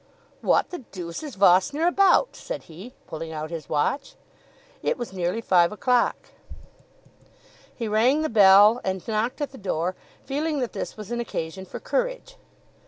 [0.41, 4.15] "What the deuce is Vossner about?" said he, pulling out his watch.
[4.81, 6.15] It was nearly five o'clock.
[7.75, 9.95] He rang the bell, and knocked at the door,
[10.25, 12.37] feeling that this was an occasion for courage.